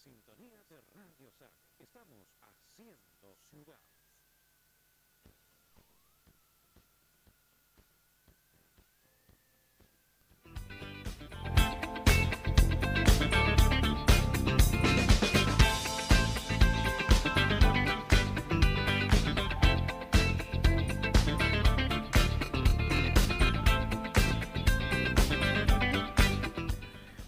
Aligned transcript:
sintonía 0.00 0.64
de 0.64 0.80
Radio 0.94 1.30
Sac. 1.30 1.52
Estamos 1.78 2.26
haciendo 2.40 3.36
ciudad. 3.50 3.78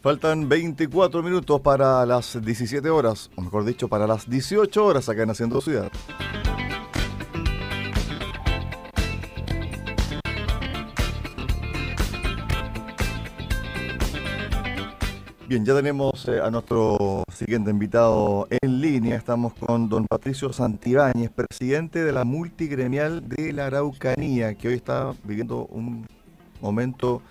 Faltan 0.02 0.48
24 0.48 1.22
minutos 1.22 1.60
para 1.60 2.04
las 2.04 2.44
17 2.44 2.90
horas, 2.90 3.30
o 3.36 3.40
mejor 3.40 3.64
dicho, 3.64 3.86
para 3.86 4.04
las 4.04 4.28
18 4.28 4.84
horas 4.84 5.08
acá 5.08 5.22
en 5.22 5.30
Haciendo 5.30 5.60
Ciudad. 5.60 5.92
Bien, 15.46 15.64
ya 15.64 15.76
tenemos 15.76 16.26
eh, 16.26 16.40
a 16.42 16.50
nuestro 16.50 17.22
siguiente 17.32 17.70
invitado 17.70 18.48
en 18.50 18.80
línea. 18.80 19.14
Estamos 19.14 19.54
con 19.54 19.88
don 19.88 20.08
Patricio 20.08 20.52
Santibáñez, 20.52 21.30
presidente 21.30 22.02
de 22.02 22.10
la 22.10 22.24
multigremial 22.24 23.28
de 23.28 23.52
la 23.52 23.66
Araucanía, 23.66 24.56
que 24.56 24.66
hoy 24.66 24.74
está 24.74 25.12
viviendo 25.22 25.66
un 25.66 26.08
momento 26.60 27.22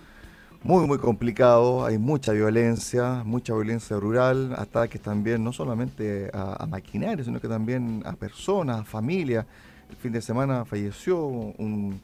muy, 0.64 0.86
muy 0.86 0.98
complicado. 0.98 1.84
Hay 1.84 1.98
mucha 1.98 2.32
violencia, 2.32 3.22
mucha 3.24 3.54
violencia 3.54 3.96
rural, 3.98 4.54
ataques 4.56 5.00
también, 5.00 5.42
no 5.42 5.52
solamente 5.52 6.30
a, 6.32 6.62
a 6.62 6.66
maquinaria, 6.66 7.24
sino 7.24 7.40
que 7.40 7.48
también 7.48 8.02
a 8.06 8.12
personas, 8.12 8.80
a 8.80 8.84
familias. 8.84 9.46
El 9.90 9.96
fin 9.96 10.12
de 10.12 10.22
semana 10.22 10.64
falleció 10.64 11.24
un, 11.24 12.00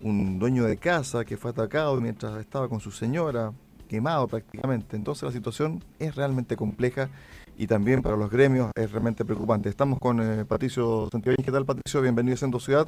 un 0.00 0.38
dueño 0.38 0.64
de 0.64 0.76
casa 0.76 1.24
que 1.24 1.36
fue 1.36 1.50
atacado 1.50 2.00
mientras 2.00 2.38
estaba 2.38 2.68
con 2.68 2.80
su 2.80 2.90
señora, 2.90 3.52
quemado 3.88 4.28
prácticamente. 4.28 4.96
Entonces 4.96 5.22
la 5.24 5.32
situación 5.32 5.82
es 5.98 6.14
realmente 6.14 6.56
compleja 6.56 7.08
y 7.56 7.66
también 7.66 8.02
para 8.02 8.16
los 8.16 8.30
gremios 8.30 8.70
es 8.74 8.90
realmente 8.92 9.24
preocupante. 9.24 9.68
Estamos 9.68 9.98
con 9.98 10.20
eh, 10.20 10.44
Patricio 10.44 11.08
Santibáñez. 11.10 11.44
¿Qué 11.44 11.52
tal, 11.52 11.64
Patricio? 11.64 12.02
Bienvenido 12.02 12.34
a 12.34 12.38
Centro 12.38 12.60
Ciudad. 12.60 12.86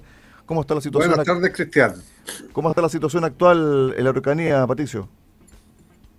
¿Cómo 0.49 0.63
está 0.63 0.75
la 0.75 0.81
situación? 0.81 1.11
Buenas 1.11 1.27
tardes, 1.27 1.53
Cristian. 1.55 1.95
¿Cómo 2.55 2.71
está 2.71 2.81
la 2.81 2.89
situación 2.89 3.23
actual 3.25 3.95
en 3.97 4.03
la 4.03 4.11
Araucanía, 4.11 4.67
Patricio? 4.67 5.07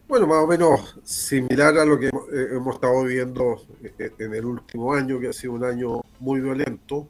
Bueno, 0.07 0.27
más 0.27 0.43
o 0.43 0.47
menos 0.47 0.99
similar 1.03 1.75
a 1.79 1.83
lo 1.85 1.97
que 1.99 2.07
eh, 2.09 2.11
hemos 2.51 2.75
estado 2.75 3.03
viviendo 3.03 3.59
eh, 3.97 4.11
en 4.19 4.35
el 4.35 4.45
último 4.45 4.93
año, 4.93 5.19
que 5.19 5.29
ha 5.29 5.33
sido 5.33 5.53
un 5.53 5.63
año 5.63 6.01
muy 6.19 6.41
violento. 6.41 7.07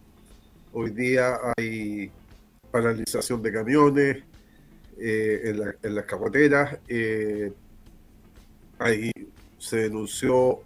Hoy 0.72 0.92
día 0.92 1.38
hay 1.58 2.10
paralización 2.72 3.42
de 3.42 3.52
camiones 3.52 4.18
eh, 4.98 5.42
en, 5.44 5.60
la- 5.60 5.76
en 5.84 5.96
las 5.96 6.06
carreteras. 6.06 6.78
eh, 6.88 7.52
ahí 8.80 9.12
se 9.58 9.76
denunció 9.78 10.60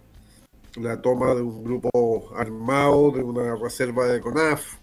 la 0.76 1.02
toma 1.02 1.34
de 1.34 1.42
un 1.42 1.64
grupo 1.64 2.32
armado 2.36 3.10
de 3.10 3.24
una 3.24 3.56
reserva 3.56 4.06
de 4.06 4.20
CONAF. 4.20 4.76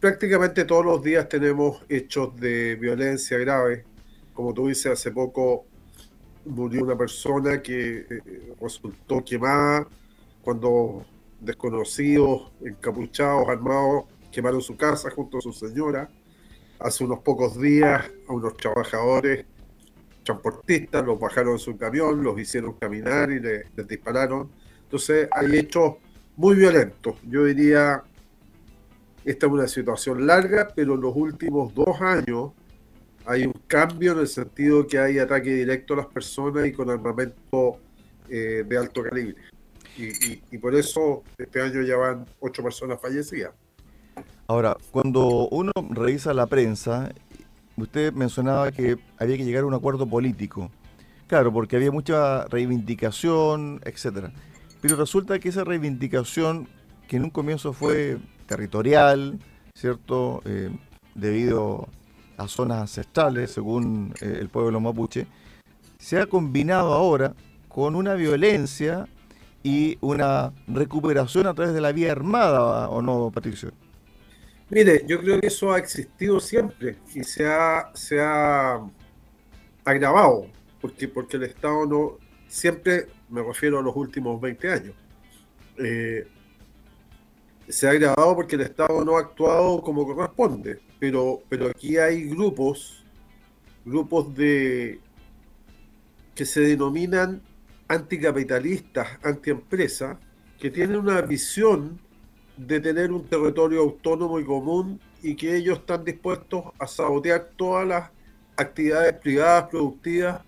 Prácticamente 0.00 0.64
todos 0.64 0.84
los 0.84 1.02
días 1.02 1.28
tenemos 1.28 1.82
hechos 1.88 2.34
de 2.40 2.74
violencia 2.76 3.36
grave. 3.38 3.84
Como 4.32 4.54
tú 4.54 4.68
dices, 4.68 4.86
hace 4.92 5.10
poco 5.10 5.66
murió 6.46 6.84
una 6.84 6.96
persona 6.96 7.60
que 7.60 8.06
eh, 8.08 8.54
resultó 8.60 9.22
quemada 9.22 9.86
cuando 10.42 11.04
desconocidos, 11.38 12.50
encapuchados, 12.64 13.46
armados, 13.48 14.04
quemaron 14.32 14.62
su 14.62 14.74
casa 14.76 15.10
junto 15.10 15.36
a 15.38 15.40
su 15.42 15.52
señora. 15.52 16.08
Hace 16.78 17.04
unos 17.04 17.18
pocos 17.18 17.60
días 17.60 18.10
a 18.26 18.32
unos 18.32 18.56
trabajadores 18.56 19.44
transportistas 20.24 21.04
los 21.04 21.18
bajaron 21.20 21.54
de 21.54 21.58
su 21.58 21.76
camión, 21.76 22.22
los 22.22 22.38
hicieron 22.40 22.72
caminar 22.74 23.30
y 23.30 23.40
le- 23.40 23.64
les 23.76 23.86
dispararon. 23.86 24.50
Entonces 24.84 25.28
hay 25.30 25.58
hechos 25.58 25.96
muy 26.36 26.56
violentos. 26.56 27.16
Yo 27.28 27.44
diría, 27.44 28.02
esta 29.24 29.46
es 29.46 29.52
una 29.52 29.68
situación 29.68 30.26
larga, 30.26 30.68
pero 30.74 30.94
en 30.94 31.00
los 31.00 31.14
últimos 31.14 31.74
dos 31.74 32.00
años 32.00 32.52
hay 33.26 33.46
un 33.46 33.54
cambio 33.66 34.12
en 34.12 34.20
el 34.20 34.28
sentido 34.28 34.86
que 34.86 34.98
hay 34.98 35.18
ataque 35.18 35.54
directo 35.54 35.94
a 35.94 35.98
las 35.98 36.06
personas 36.06 36.66
y 36.66 36.72
con 36.72 36.88
armamento 36.90 37.78
eh, 38.28 38.64
de 38.66 38.78
alto 38.78 39.02
calibre. 39.02 39.36
Y, 39.96 40.40
y- 40.50 40.58
por 40.58 40.74
eso 40.74 41.22
este 41.36 41.60
año 41.60 41.82
ya 41.82 41.96
van 41.96 42.24
ocho 42.40 42.62
personas 42.62 42.98
fallecidas. 43.00 43.52
Ahora, 44.46 44.76
cuando 44.90 45.48
uno 45.48 45.72
revisa 45.90 46.32
la 46.32 46.46
prensa, 46.46 47.12
usted 47.76 48.12
mencionaba 48.12 48.72
que 48.72 48.96
había 49.18 49.36
que 49.36 49.44
llegar 49.44 49.64
a 49.64 49.66
un 49.66 49.74
acuerdo 49.74 50.06
político. 50.06 50.70
Claro, 51.26 51.52
porque 51.52 51.76
había 51.76 51.92
mucha 51.92 52.46
reivindicación, 52.46 53.80
etcétera. 53.84 54.32
Pero 54.80 54.96
resulta 54.96 55.38
que 55.38 55.50
esa 55.50 55.62
reivindicación, 55.62 56.68
que 57.06 57.16
en 57.16 57.24
un 57.24 57.30
comienzo 57.30 57.72
fue 57.72 58.18
territorial, 58.50 59.38
¿cierto? 59.76 60.42
Eh, 60.44 60.70
debido 61.14 61.88
a 62.36 62.48
zonas 62.48 62.80
ancestrales, 62.80 63.52
según 63.52 64.12
eh, 64.20 64.38
el 64.40 64.48
pueblo 64.48 64.80
mapuche, 64.80 65.28
se 65.98 66.18
ha 66.18 66.26
combinado 66.26 66.92
ahora 66.92 67.32
con 67.68 67.94
una 67.94 68.14
violencia 68.14 69.06
y 69.62 69.98
una 70.00 70.52
recuperación 70.66 71.46
a 71.46 71.54
través 71.54 71.72
de 71.74 71.80
la 71.80 71.92
vía 71.92 72.10
armada, 72.10 72.88
¿o 72.88 73.00
no, 73.00 73.30
Patricio? 73.32 73.70
Mire, 74.68 75.04
yo 75.06 75.20
creo 75.20 75.40
que 75.40 75.46
eso 75.46 75.72
ha 75.72 75.78
existido 75.78 76.40
siempre 76.40 76.96
y 77.14 77.22
se 77.22 77.46
ha, 77.46 77.92
se 77.94 78.20
ha 78.20 78.80
agravado, 79.84 80.46
porque, 80.80 81.06
porque 81.06 81.36
el 81.36 81.44
Estado 81.44 81.86
no, 81.86 82.18
siempre, 82.48 83.06
me 83.28 83.44
refiero 83.44 83.78
a 83.78 83.82
los 83.82 83.94
últimos 83.94 84.40
20 84.40 84.72
años, 84.72 84.94
eh, 85.78 86.26
se 87.70 87.86
ha 87.86 87.90
agravado 87.90 88.36
porque 88.36 88.56
el 88.56 88.62
Estado 88.62 89.04
no 89.04 89.16
ha 89.16 89.20
actuado 89.20 89.82
como 89.82 90.06
corresponde, 90.06 90.80
pero, 90.98 91.40
pero 91.48 91.68
aquí 91.68 91.96
hay 91.96 92.28
grupos, 92.28 93.04
grupos 93.84 94.34
de 94.34 95.00
que 96.34 96.44
se 96.44 96.60
denominan 96.60 97.42
anticapitalistas, 97.88 99.08
antiempresas, 99.22 100.16
que 100.58 100.70
tienen 100.70 100.96
una 100.96 101.20
visión 101.22 102.00
de 102.56 102.80
tener 102.80 103.12
un 103.12 103.26
territorio 103.26 103.80
autónomo 103.80 104.38
y 104.38 104.44
común 104.44 105.00
y 105.22 105.34
que 105.34 105.56
ellos 105.56 105.78
están 105.78 106.04
dispuestos 106.04 106.64
a 106.78 106.86
sabotear 106.86 107.50
todas 107.56 107.86
las 107.86 108.10
actividades 108.56 109.14
privadas 109.14 109.68
productivas 109.70 110.42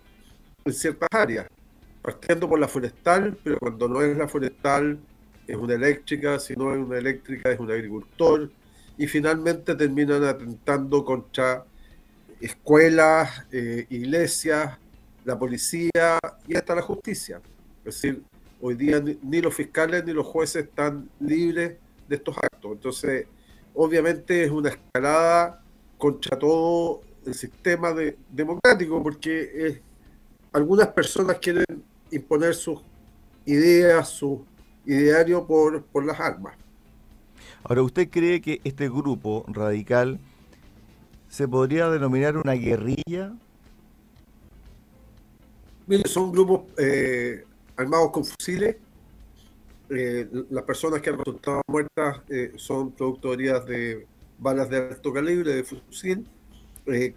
en 0.65 0.73
ciertas 0.73 1.09
áreas, 1.11 1.47
partiendo 2.03 2.49
por 2.49 2.59
la 2.59 2.69
forestal, 2.69 3.37
pero 3.43 3.59
cuando 3.59 3.89
no 3.89 4.03
es 4.03 4.17
la 4.17 4.29
forestal 4.29 4.99
es 5.53 5.59
una 5.59 5.75
eléctrica, 5.75 6.39
si 6.39 6.55
no 6.57 6.73
es 6.73 6.79
una 6.79 6.97
eléctrica 6.99 7.51
es 7.53 7.61
un 7.61 7.71
agricultor, 7.71 8.51
y 8.97 9.07
finalmente 9.07 9.75
terminan 9.75 10.25
atentando 10.25 11.05
contra 11.05 11.65
escuelas, 12.41 13.45
eh, 13.53 13.87
iglesias, 13.91 14.79
la 15.25 15.39
policía 15.39 16.19
y 16.49 16.57
hasta 16.57 16.75
la 16.75 16.83
justicia. 16.83 17.41
Es 17.85 17.95
decir, 17.97 18.23
hoy 18.61 18.75
día 18.75 19.03
ni, 19.23 19.41
los 19.41 19.55
fiscales 19.55 20.05
ni 20.05 20.13
los 20.13 20.27
jueces 20.27 20.65
están 20.65 21.09
libres 21.21 21.77
de 22.09 22.17
estos 22.17 22.37
actos. 22.39 22.73
Entonces, 22.73 23.27
obviamente 23.75 24.45
es 24.45 24.51
una 24.51 24.71
escalada 24.71 25.63
contra 25.99 26.39
todo 26.39 27.03
el 27.27 27.35
sistema 27.35 27.93
de- 27.93 28.17
democrático, 28.31 29.03
porque 29.03 29.51
es- 29.55 29.81
algunas 30.53 30.89
personas 30.89 31.39
quieren 31.39 31.65
imponer 32.11 32.55
sus 32.55 32.81
ideas, 33.47 34.09
su 34.09 34.45
ideario 34.87 35.47
por, 35.47 35.83
por 35.85 36.05
las 36.05 36.19
armas. 36.19 36.57
Ahora, 37.65 37.83
¿usted 37.83 38.09
cree 38.11 38.41
que 38.41 38.61
este 38.65 38.89
grupo 38.89 39.45
radical 39.49 40.19
se 41.29 41.47
podría 41.47 41.89
denominar 41.89 42.37
una 42.37 42.53
guerrilla? 42.53 43.33
Mire, 45.87 46.09
son 46.09 46.33
grupos 46.33 46.63
eh, 46.77 47.45
armados 47.77 48.11
con 48.11 48.25
fusiles. 48.25 48.77
Eh, 49.91 50.29
las 50.51 50.65
personas 50.65 51.01
que 51.01 51.11
han 51.11 51.19
resultado 51.19 51.61
muertas 51.69 52.21
eh, 52.29 52.53
son 52.57 52.93
producto 52.93 53.37
de 53.37 54.07
balas 54.39 54.69
de 54.69 54.77
alto 54.77 55.13
calibre, 55.13 55.55
de 55.55 55.65
fusil, 55.65 56.27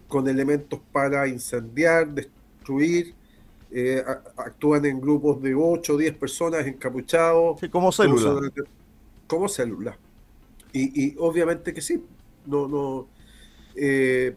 con 0.08 0.28
elementos 0.28 0.80
para 0.92 1.28
incendiar, 1.28 2.08
destruir. 2.08 3.16
Eh, 3.72 4.04
actúan 4.38 4.86
en 4.86 5.02
grupos 5.02 5.42
de 5.42 5.54
8 5.56 5.94
o 5.96 5.98
10 5.98 6.16
personas 6.18 6.66
encapuchados. 6.68 7.60
Sí, 7.60 7.70
como 7.70 7.92
célula. 7.92 8.52
Como, 9.28 9.50
célula. 9.50 9.98
Y, 10.74 11.06
y 11.08 11.16
obviamente 11.20 11.74
que 11.74 11.82
sí. 11.82 12.04
No, 12.46 12.68
no. 12.68 13.08
eh, 13.76 14.36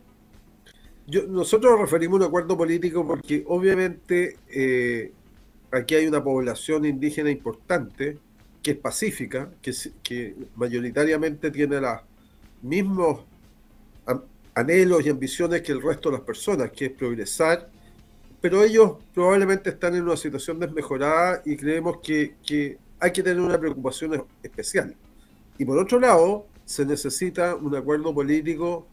yo- 1.06 1.26
nosotros 1.26 1.72
nos 1.72 1.80
referimos 1.82 2.20
a 2.20 2.24
un 2.24 2.28
acuerdo 2.28 2.56
político 2.56 3.06
porque 3.06 3.44
obviamente 3.46 4.36
eh, 4.48 5.12
aquí 5.70 5.94
hay 5.94 6.06
una 6.06 6.22
población 6.22 6.84
indígena 6.84 7.30
importante 7.30 8.18
que 8.62 8.72
es 8.72 8.76
pacífica, 8.78 9.50
que, 9.62 9.72
que 10.02 10.34
mayoritariamente 10.56 11.50
tiene 11.50 11.80
los 11.80 12.00
mismos 12.62 13.20
anhelos 14.54 15.06
y 15.06 15.10
ambiciones 15.10 15.62
que 15.62 15.72
el 15.72 15.82
resto 15.82 16.10
de 16.10 16.16
las 16.18 16.26
personas, 16.26 16.70
que 16.72 16.86
es 16.86 16.92
progresar, 16.92 17.70
pero 18.40 18.62
ellos 18.62 18.92
probablemente 19.14 19.70
están 19.70 19.94
en 19.94 20.02
una 20.04 20.16
situación 20.16 20.58
desmejorada 20.60 21.42
y 21.44 21.56
creemos 21.56 21.98
que, 21.98 22.34
que 22.46 22.78
hay 23.00 23.12
que 23.12 23.22
tener 23.22 23.40
una 23.40 23.58
preocupación 23.58 24.24
especial. 24.42 24.94
Y 25.58 25.64
por 25.64 25.78
otro 25.78 25.98
lado, 25.98 26.46
se 26.64 26.84
necesita 26.84 27.56
un 27.56 27.74
acuerdo 27.74 28.14
político 28.14 28.86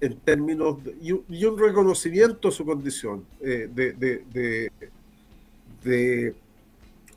en 0.00 0.16
términos 0.20 0.78
y, 1.00 1.12
un, 1.12 1.58
reconocimiento 1.58 2.48
de 2.48 2.54
su 2.54 2.64
condición 2.64 3.24
eh, 3.40 3.68
de, 3.72 4.72
de, 5.82 6.34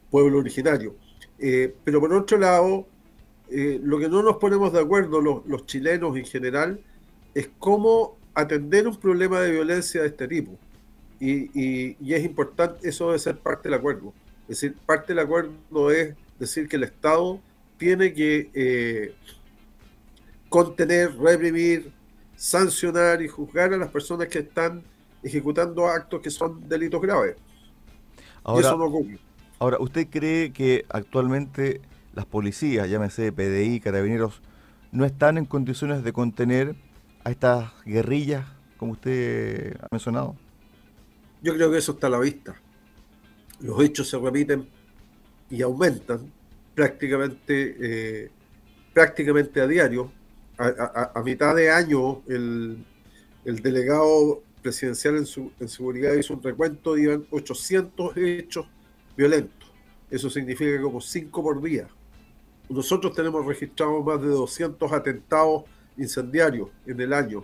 pueblo 0.09 0.39
originario. 0.39 0.95
Eh, 1.39 1.73
pero 1.83 1.99
por 1.99 2.13
otro 2.13 2.37
lado, 2.37 2.85
eh, 3.49 3.79
lo 3.83 3.97
que 3.97 4.09
no 4.09 4.21
nos 4.21 4.37
ponemos 4.37 4.73
de 4.73 4.79
acuerdo 4.79 5.21
los, 5.21 5.45
los, 5.45 5.65
chilenos 5.65 6.15
en 6.17 6.25
general 6.25 6.79
es 7.33 7.49
cómo 7.59 8.17
atender 8.33 8.87
un 8.87 8.97
problema 8.97 9.39
de 9.41 9.51
violencia 9.51 10.01
de 10.01 10.07
este 10.07 10.27
tipo. 10.27 10.57
Y, 11.23 11.95
y, 11.99 12.13
es 12.13 12.25
importante, 12.25 12.89
eso 12.89 13.07
debe 13.07 13.19
ser 13.19 13.37
parte 13.37 13.69
del 13.69 13.77
acuerdo. 13.77 14.11
Es 14.43 14.59
decir, 14.59 14.75
parte 14.85 15.13
del 15.13 15.19
acuerdo 15.19 15.91
es 15.91 16.15
decir 16.39 16.67
que 16.67 16.77
el 16.77 16.83
Estado 16.83 17.39
tiene 17.77 18.11
que 18.11 19.13
contener, 20.49 21.15
reprimir, 21.15 21.91
sancionar 22.35 23.21
y 23.21 23.27
juzgar 23.27 23.71
a 23.73 23.77
las 23.77 23.89
personas 23.89 24.27
que 24.27 24.39
están 24.39 24.83
ejecutando 25.23 25.87
actos 25.87 26.21
que 26.21 26.31
son 26.31 26.67
delitos 26.67 26.99
graves. 26.99 27.35
Ahora, 28.43 28.67
eso 28.67 28.77
no 28.77 28.85
ocurre. 28.85 29.19
Ahora, 29.59 29.77
¿usted 29.79 30.07
cree 30.09 30.51
que 30.51 30.85
actualmente 30.89 31.81
las 32.13 32.25
policías, 32.25 32.89
llámese 32.89 33.31
PDI, 33.31 33.79
carabineros, 33.79 34.41
no 34.91 35.05
están 35.05 35.37
en 35.37 35.45
condiciones 35.45 36.03
de 36.03 36.11
contener 36.11 36.75
a 37.23 37.29
estas 37.29 37.71
guerrillas, 37.85 38.45
como 38.77 38.93
usted 38.93 39.77
ha 39.79 39.87
mencionado? 39.91 40.35
Yo 41.41 41.53
creo 41.53 41.71
que 41.71 41.77
eso 41.77 41.93
está 41.93 42.07
a 42.07 42.11
la 42.11 42.19
vista. 42.19 42.55
Los 43.59 43.83
hechos 43.83 44.09
se 44.09 44.17
repiten 44.17 44.67
y 45.49 45.61
aumentan 45.61 46.31
prácticamente, 46.75 47.75
eh, 47.79 48.31
prácticamente 48.93 49.61
a 49.61 49.67
diario 49.67 50.11
a, 50.57 51.21
mitad 51.23 51.55
de 51.55 51.71
año 51.71 52.21
el, 52.27 52.85
delegado 53.43 54.43
presidencial 54.61 55.17
en, 55.17 55.25
su, 55.25 55.51
en 55.59 55.67
seguridad 55.67 56.13
hizo 56.13 56.35
un 56.35 56.43
recuento 56.43 56.97
y 56.97 57.03
iban 57.03 57.25
800 57.31 58.15
hechos 58.17 58.67
violentos. 59.17 59.71
Eso 60.09 60.29
significa 60.29 60.79
como 60.81 61.01
5 61.01 61.43
por 61.43 61.61
día. 61.61 61.87
Nosotros 62.69 63.13
tenemos 63.15 63.45
registrado 63.45 64.03
más 64.03 64.21
de 64.21 64.27
200 64.27 64.91
atentados 64.91 65.63
incendiarios 65.97 66.69
en 66.85 67.01
el 67.01 67.13
año. 67.13 67.43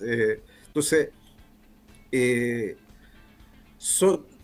Eh, 0.00 0.40
entonces, 0.68 1.10
eh, 2.12 2.76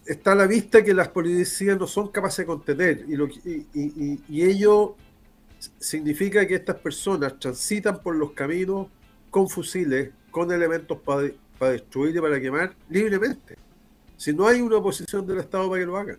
está 0.07 0.33
a 0.33 0.35
la 0.35 0.47
vista 0.47 0.83
que 0.83 0.95
las 0.95 1.09
policías 1.09 1.79
no 1.79 1.87
son 1.87 2.09
capaces 2.09 2.39
de 2.39 2.47
contener 2.47 3.05
y, 3.09 3.17
lo, 3.17 3.27
y, 3.27 3.67
y, 4.29 4.43
ello 4.43 4.95
significa 5.79 6.47
que 6.47 6.55
estas 6.55 6.77
personas 6.77 7.39
transitan 7.39 8.01
por 8.03 8.15
los 8.15 8.33
caminos 8.33 8.89
con 9.31 9.49
fusiles, 9.49 10.11
con 10.31 10.51
elementos 10.51 10.99
para 11.01 11.73
destruir 11.73 12.17
y 12.17 12.21
para 12.21 12.41
quemar 12.41 12.75
libremente. 12.89 13.57
Si 14.17 14.33
no 14.33 14.47
hay 14.47 14.63
una 14.63 14.77
oposición 14.77 15.27
del 15.27 15.39
Estado 15.39 15.69
para 15.69 15.81
que 15.81 15.87
lo 15.87 15.97
hagan. 15.97 16.19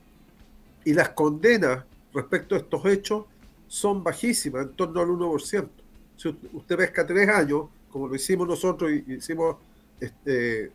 Y 0.85 0.93
las 0.93 1.09
condenas 1.09 1.83
respecto 2.13 2.55
a 2.55 2.59
estos 2.59 2.85
hechos 2.85 3.25
son 3.67 4.03
bajísimas, 4.03 4.67
en 4.67 4.73
torno 4.73 5.01
al 5.01 5.07
1%. 5.07 5.67
Si 6.15 6.29
usted 6.53 6.77
pesca 6.77 7.05
tres 7.05 7.27
años, 7.29 7.65
como 7.89 8.07
lo 8.07 8.15
hicimos 8.15 8.47
nosotros 8.47 8.91
y 8.91 9.13
hicimos, 9.13 9.57
este, 9.99 10.71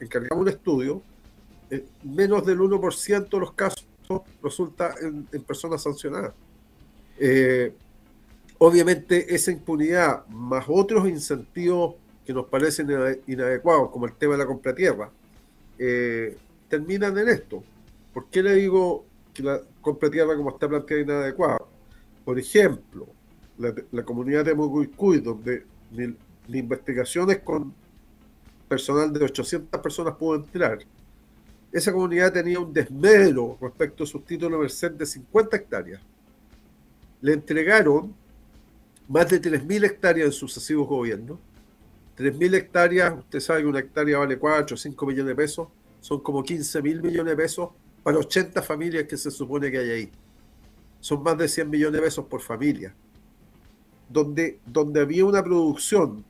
encargamos 0.00 0.42
un 0.42 0.48
estudio, 0.48 1.02
eh, 1.72 1.84
menos 2.04 2.44
del 2.46 2.58
1% 2.58 3.28
de 3.28 3.40
los 3.40 3.52
casos 3.52 3.86
resulta 4.42 4.94
en, 5.00 5.24
personas 5.42 5.82
sancionadas. 5.82 6.34
Eh, 7.18 7.74
Obviamente 8.64 9.34
esa 9.34 9.50
impunidad 9.50 10.24
más 10.28 10.66
otros 10.68 11.08
incentivos 11.08 11.96
que 12.24 12.32
nos 12.32 12.46
parecen 12.46 12.86
inadecuados, 13.26 13.90
como 13.90 14.06
el 14.06 14.12
tema 14.12 14.34
de 14.34 14.38
la 14.38 14.46
compra 14.46 14.72
tierra, 14.72 15.10
eh, 15.76 16.36
terminan 16.68 17.18
en 17.18 17.28
esto. 17.28 17.64
¿Por 18.14 18.26
qué 18.26 18.40
le 18.40 18.54
digo 18.54 19.04
que 19.34 19.42
la 19.42 19.60
compra 19.80 20.08
tierra 20.08 20.36
como 20.36 20.50
está 20.50 20.68
planteada 20.68 21.00
es 21.00 21.06
inadecuada? 21.08 21.58
Por 22.24 22.38
ejemplo, 22.38 23.08
la, 23.58 24.04
comunidad 24.04 24.44
de 24.44 24.54
Muguicuy, 24.54 25.18
donde 25.18 25.64
ni, 25.90 26.14
investigaciones 26.56 27.40
con 27.40 27.74
personal 28.68 29.12
de 29.12 29.24
800 29.24 29.80
personas 29.80 30.14
pudo 30.14 30.36
entrar, 30.36 30.78
esa 31.72 31.90
comunidad 31.90 32.32
tenía 32.32 32.60
un 32.60 32.72
desmedro 32.72 33.56
respecto 33.60 34.04
a 34.04 34.06
sus 34.06 34.24
títulos 34.24 34.60
merced 34.60 34.92
de 34.92 35.06
50 35.06 35.56
hectáreas. 35.56 36.02
Le 37.22 37.32
entregaron 37.32 38.14
más 39.08 39.30
de 39.30 39.40
3.000 39.40 39.86
hectáreas 39.86 40.26
en 40.26 40.32
sucesivos 40.32 40.86
gobiernos. 40.86 41.38
3.000 42.18 42.54
hectáreas, 42.54 43.14
usted 43.18 43.40
sabe 43.40 43.62
que 43.62 43.66
una 43.68 43.78
hectárea 43.78 44.18
vale 44.18 44.38
4 44.38 44.74
o 44.74 44.76
5 44.76 45.06
millones 45.06 45.28
de 45.28 45.34
pesos, 45.34 45.68
son 46.00 46.20
como 46.20 46.42
15 46.42 46.82
mil 46.82 47.00
millones 47.00 47.30
de 47.30 47.42
pesos 47.42 47.70
para 48.02 48.18
80 48.18 48.60
familias 48.60 49.04
que 49.04 49.16
se 49.16 49.30
supone 49.30 49.70
que 49.70 49.78
hay 49.78 49.90
ahí. 49.90 50.12
Son 51.00 51.22
más 51.22 51.38
de 51.38 51.48
100 51.48 51.70
millones 51.70 52.00
de 52.00 52.06
pesos 52.06 52.26
por 52.26 52.40
familia. 52.42 52.94
Donde, 54.10 54.60
había 55.00 55.24
una 55.24 55.42
producción 55.42 56.22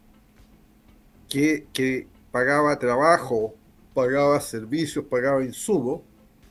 que 1.28 2.06
pagaba 2.30 2.78
trabajo, 2.78 3.54
pagaba 3.94 4.40
servicios, 4.40 5.04
pagaba 5.04 5.44
insumos, 5.44 6.00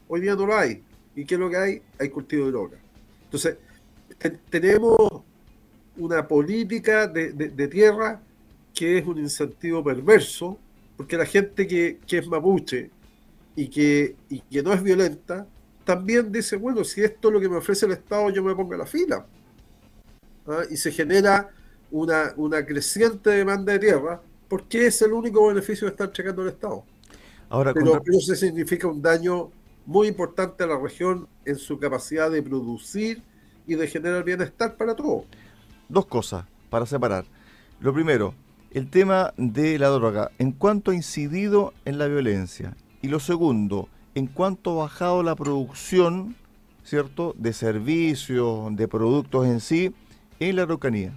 hoy 0.07 0.21
día 0.21 0.35
no 0.35 0.45
lo 0.45 0.55
hay. 0.55 0.83
¿Y 1.15 1.25
qué 1.25 1.35
es 1.35 1.39
lo 1.39 1.49
que 1.49 1.57
hay? 1.57 1.81
Hay 1.99 2.09
cultivo 2.09 2.45
de 2.45 2.51
droga. 2.51 2.77
Entonces, 3.25 3.57
tenemos 4.49 5.23
una 5.97 6.27
política 6.27 7.07
de, 7.07 7.67
tierra 7.67 8.21
que 8.73 8.97
es 8.97 9.05
un 9.05 9.17
incentivo 9.17 9.83
perverso, 9.83 10.57
porque 10.95 11.17
la 11.17 11.25
gente 11.25 11.67
que, 11.67 11.99
es 12.07 12.27
mapuche 12.27 12.89
y 13.55 13.67
que, 13.67 14.15
que 14.49 14.63
no 14.63 14.73
es 14.73 14.81
violenta, 14.81 15.45
también 15.83 16.31
dice, 16.31 16.55
bueno, 16.55 16.83
si 16.83 17.03
esto 17.03 17.27
es 17.27 17.33
lo 17.33 17.39
que 17.39 17.49
me 17.49 17.57
ofrece 17.57 17.85
el 17.85 17.93
Estado, 17.93 18.29
yo 18.29 18.43
me 18.43 18.55
pongo 18.55 18.73
a 18.75 18.77
la 18.77 18.85
fila. 18.85 19.25
¿Ah? 20.47 20.61
Y 20.69 20.77
se 20.77 20.91
genera 20.91 21.49
una, 21.89 22.33
una 22.37 22.65
creciente 22.65 23.29
demanda 23.31 23.73
de 23.73 23.79
tierra, 23.79 24.21
porque 24.47 24.87
es 24.87 25.01
el 25.01 25.11
único 25.11 25.47
beneficio 25.47 25.87
de 25.87 25.91
estar 25.91 26.11
checando 26.11 26.43
el 26.43 26.49
Estado. 26.49 26.83
Ahora, 27.51 27.73
pero, 27.73 28.01
pero 28.03 28.17
eso 28.17 28.33
significa 28.33 28.87
un 28.87 29.01
daño 29.01 29.51
muy 29.85 30.07
importante 30.07 30.63
a 30.63 30.67
la 30.67 30.79
región 30.79 31.27
en 31.45 31.57
su 31.57 31.77
capacidad 31.77 32.31
de 32.31 32.41
producir 32.41 33.21
y 33.67 33.75
de 33.75 33.87
generar 33.87 34.23
bienestar 34.23 34.75
para 34.75 34.95
todos 34.95 35.25
dos 35.91 36.05
cosas 36.05 36.45
para 36.69 36.85
separar. 36.85 37.25
Lo 37.81 37.93
primero, 37.93 38.33
el 38.71 38.89
tema 38.89 39.33
de 39.37 39.77
la 39.77 39.89
droga, 39.89 40.31
en 40.39 40.51
cuanto 40.53 40.91
ha 40.91 40.95
incidido 40.95 41.73
en 41.85 41.97
la 41.97 42.07
violencia. 42.07 42.75
Y 43.01 43.09
lo 43.09 43.19
segundo, 43.19 43.89
en 44.15 44.27
cuanto 44.27 44.71
ha 44.71 44.83
bajado 44.83 45.23
la 45.23 45.35
producción, 45.35 46.35
¿cierto?, 46.83 47.35
de 47.37 47.53
servicios, 47.53 48.75
de 48.75 48.87
productos 48.87 49.47
en 49.47 49.59
sí, 49.59 49.93
en 50.39 50.55
la 50.55 50.63
Araucanía. 50.63 51.13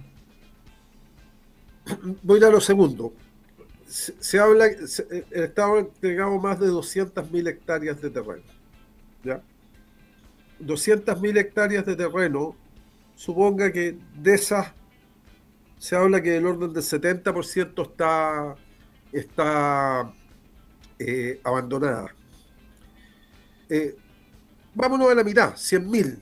Voy 2.23 2.43
a 2.43 2.49
lo 2.49 2.59
segundo. 2.59 3.13
Se, 3.85 4.39
habla, 4.39 4.65
el 4.65 5.25
Estado 5.31 5.75
ha 5.75 5.79
entregado 5.79 6.39
más 6.39 6.59
de 6.59 6.67
200.000 6.67 7.47
hectáreas 7.47 8.01
de 8.01 8.09
terreno. 8.09 8.43
¿ya? 9.23 9.41
200.000 10.61 11.37
hectáreas 11.37 11.85
de 11.85 11.95
terreno 11.95 12.55
suponga 13.15 13.71
que 13.71 13.97
de 14.15 14.33
esas 14.33 14.71
se 15.77 15.95
habla 15.95 16.21
que 16.21 16.37
el 16.37 16.45
orden 16.45 16.73
del 16.73 16.83
70% 16.83 17.89
está, 17.89 18.55
está 19.11 20.13
eh, 20.97 21.39
abandonada. 21.43 22.15
Eh, 23.69 23.95
vámonos 24.73 25.11
a 25.11 25.15
la 25.15 25.23
mitad, 25.23 25.53
100.000. 25.53 26.17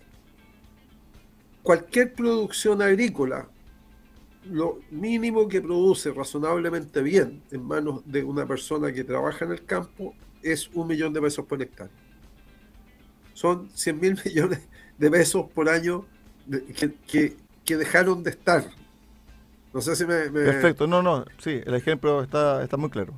Cualquier 1.62 2.14
producción 2.14 2.82
agrícola, 2.82 3.48
lo 4.50 4.80
mínimo 4.92 5.48
que 5.48 5.62
produce 5.62 6.12
razonablemente 6.12 7.02
bien 7.02 7.42
en 7.52 7.64
manos 7.64 8.02
de 8.06 8.24
una 8.24 8.46
persona 8.46 8.92
que 8.92 9.04
trabaja 9.04 9.46
en 9.46 9.52
el 9.52 9.66
campo 9.66 10.14
es 10.42 10.70
un 10.74 10.88
millón 10.88 11.14
de 11.14 11.22
pesos 11.22 11.46
por 11.46 11.62
hectárea. 11.62 11.94
Son 13.34 13.70
100 13.74 14.00
mil 14.00 14.20
millones 14.26 14.60
de 14.98 15.12
pesos 15.12 15.46
por 15.54 15.70
año 15.70 16.06
que, 17.08 17.36
que, 17.66 17.78
dejaron 17.78 18.24
de 18.24 18.32
estar. 18.32 18.66
No 19.74 19.82
sé 19.82 19.96
si 19.96 20.06
me, 20.06 20.30
Perfecto, 20.30 20.86
no, 20.86 21.02
no, 21.02 21.26
sí, 21.40 21.62
el 21.66 21.74
ejemplo 21.74 22.22
está, 22.22 22.62
está 22.64 22.78
muy 22.78 22.90
claro. 22.90 23.14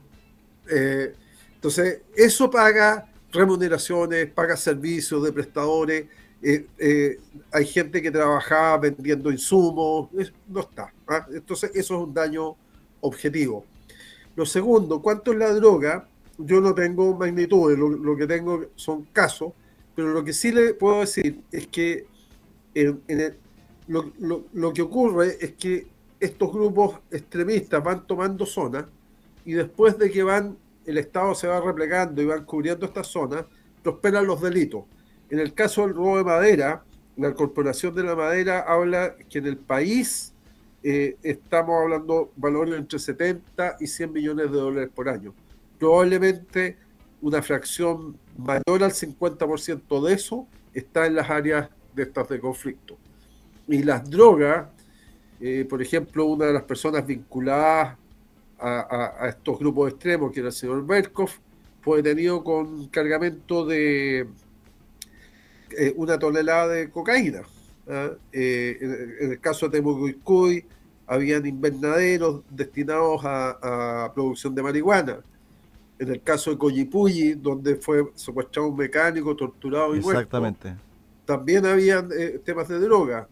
Eh, 0.70 1.14
entonces, 1.56 2.02
eso 2.16 2.50
paga 2.50 3.08
remuneraciones, 3.32 4.28
paga 4.32 4.56
servicios 4.56 5.24
de 5.24 5.34
prestadores, 5.34 6.06
eh, 6.42 6.68
eh, 6.78 7.20
hay 7.52 7.66
gente 7.66 8.02
que 8.02 8.12
trabaja 8.12 8.78
vendiendo 8.78 9.32
insumos, 9.32 10.10
no 10.48 10.60
está. 10.60 10.94
¿ah? 11.08 11.26
Entonces, 11.34 11.72
eso 11.74 11.96
es 11.96 12.08
un 12.08 12.14
daño 12.14 12.56
objetivo. 13.02 13.66
Lo 14.36 14.46
segundo, 14.46 15.02
¿cuánto 15.02 15.32
es 15.32 15.38
la 15.38 15.54
droga? 15.54 16.08
Yo 16.38 16.60
no 16.60 16.74
tengo 16.74 17.16
magnitudes, 17.16 17.78
lo, 17.80 18.18
que 18.18 18.28
tengo 18.28 18.66
son 18.76 19.04
casos, 19.14 19.54
pero 19.96 20.10
lo 20.10 20.24
que 20.24 20.34
sí 20.34 20.52
le 20.52 20.74
puedo 20.74 21.00
decir 21.00 21.42
es 21.52 21.68
que 21.68 22.06
lo, 23.88 24.74
que 24.74 24.82
ocurre 24.82 25.38
es 25.40 25.54
que 25.54 25.88
estos 26.20 26.52
grupos 26.52 27.00
extremistas 27.12 27.82
van 27.82 28.06
tomando 28.06 28.46
zonas 28.46 28.86
y 29.46 29.54
después 29.54 29.98
de 29.98 30.12
que 30.12 30.24
van, 30.24 30.58
el 30.86 30.98
Estado 30.98 31.34
se 31.36 31.48
va 31.48 31.62
replegando 31.62 32.22
y 32.22 32.26
van 32.26 32.44
cubriendo 32.44 32.86
estas 32.86 33.08
zonas, 33.08 33.46
prosperan 33.82 34.26
los 34.28 34.42
delitos. 34.42 34.84
En 35.30 35.40
el 35.40 35.54
caso 35.54 35.82
del 35.82 35.96
robo 35.96 36.18
de 36.18 36.24
madera, 36.24 36.84
la 37.18 37.34
Corporación 37.34 37.96
de 37.96 38.04
la 38.04 38.16
Madera 38.16 38.60
habla 38.68 39.16
que 39.30 39.40
en 39.40 39.48
el 39.48 39.58
país 39.58 40.34
eh, 40.84 41.18
estamos 41.24 41.82
hablando 41.82 42.32
valores 42.36 42.76
entre 42.76 43.00
70 43.00 43.78
y 43.80 43.88
100 43.88 44.14
millones 44.14 44.52
de 44.52 44.58
dólares 44.58 44.90
por 44.94 45.10
año. 45.10 45.34
Probablemente 45.80 46.78
una 47.22 47.42
fracción 47.42 48.18
mayor 48.38 48.84
al 48.84 48.92
50% 48.92 50.06
de 50.06 50.14
eso 50.14 50.48
está 50.74 51.08
en 51.08 51.16
las 51.16 51.30
áreas 51.30 51.70
de 51.96 52.04
estas 52.04 52.30
de 52.30 52.40
conflicto. 52.40 52.98
Y 53.68 53.82
las 53.82 54.08
drogas, 54.08 54.68
eh, 55.40 55.66
por 55.68 55.82
ejemplo, 55.82 56.26
una 56.26 56.46
de 56.46 56.54
las 56.54 56.64
personas 56.64 57.06
vinculadas 57.06 57.98
a, 58.60 59.28
estos 59.28 59.58
grupos 59.60 59.92
extremos, 59.92 60.32
que 60.32 60.40
era 60.40 60.50
el 60.50 60.56
señor 60.56 60.86
Berkov, 60.86 61.30
fue 61.82 62.02
detenido 62.02 62.44
con 62.44 62.88
cargamento 62.88 63.66
de 63.66 64.28
eh, 65.78 65.94
una 65.96 66.18
tonelada 66.18 66.68
de 66.70 66.90
cocaína. 66.90 67.42
¿ah? 67.88 68.12
en, 68.32 69.32
el 69.32 69.40
caso 69.40 69.68
de 69.68 69.78
Temucuicuy, 69.78 70.66
habían 71.08 71.46
invernaderos 71.46 72.42
destinados 72.50 73.22
a, 73.24 74.12
producción 74.14 74.56
de 74.56 74.64
marihuana. 74.64 75.20
En 75.98 76.10
el 76.10 76.22
caso 76.22 76.52
de 76.52 76.58
Coyipulli, 76.58 77.36
donde 77.36 77.76
fue 77.76 78.12
secuestrado 78.16 78.70
un 78.70 78.76
mecánico, 78.76 79.36
torturado 79.36 79.96
y 79.96 80.00
Exactamente. 80.00 80.76
también 81.26 81.66
habían 81.66 82.10
eh, 82.18 82.40
temas 82.44 82.68
de 82.68 82.80
droga. 82.80 83.28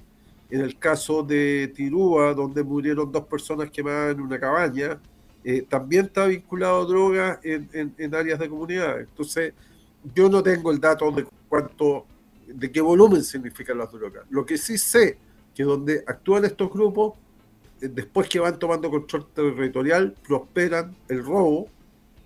En 0.49 0.61
el 0.61 0.77
caso 0.77 1.23
de 1.23 1.73
Tirúa, 1.75 2.33
donde 2.33 2.63
murieron 2.63 3.11
dos 3.11 3.25
personas 3.25 3.69
quemadas 3.69 4.13
en 4.13 4.21
una 4.21 4.39
cabaña, 4.39 4.99
eh, 5.43 5.65
también 5.67 6.05
está 6.05 6.25
vinculado 6.25 6.81
a 6.81 6.85
droga 6.85 7.39
en, 7.43 7.93
en, 7.97 8.15
áreas 8.15 8.39
de 8.39 8.47
comunidad. 8.47 9.01
Entonces, 9.01 9.53
yo 10.15 10.29
no 10.29 10.41
tengo 10.41 10.71
el 10.71 10.79
dato 10.79 11.11
de 11.11 11.25
cuánto, 11.49 12.05
de 12.53 12.71
qué 12.71 12.81
volumen 12.81 13.23
significan 13.23 13.77
las 13.77 13.91
drogas. 13.91 14.25
Lo 14.29 14.45
que 14.45 14.57
sí 14.57 14.77
sé 14.77 15.17
que 15.55 15.63
donde 15.63 16.03
actúan 16.07 16.45
estos 16.45 16.71
grupos 16.71 17.13
después 17.89 18.29
que 18.29 18.39
van 18.39 18.57
tomando 18.59 18.89
control 18.89 19.27
territorial, 19.33 20.15
prosperan 20.25 20.95
el 21.09 21.23
robo 21.23 21.67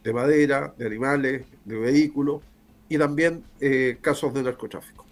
de 0.04 0.14
madera, 0.14 0.74
de 0.78 0.86
animales, 0.86 1.46
de 1.66 1.78
vehículos 1.78 2.42
y 2.90 2.98
también 2.98 3.44
eh, 3.60 3.98
casos 4.02 4.34
de 4.34 4.44
narcotráfico. 4.44 5.06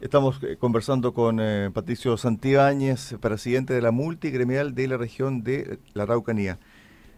Estamos 0.00 0.40
eh, 0.42 0.56
conversando 0.58 1.12
con 1.12 1.38
eh, 1.40 1.70
Patricio 1.72 2.16
Santibáñez, 2.16 3.14
presidente 3.20 3.74
de 3.74 3.82
la 3.82 3.90
multigremial 3.90 4.74
de 4.74 4.88
la 4.88 4.96
región 4.96 5.44
de 5.44 5.78
la 5.92 6.04
Araucanía. 6.04 6.58